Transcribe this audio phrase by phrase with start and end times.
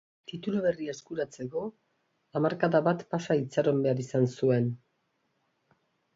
[0.29, 1.61] Titulu berria eskuratzeko
[2.39, 4.73] hamarkada bat pasa itxaron behar izan zuen.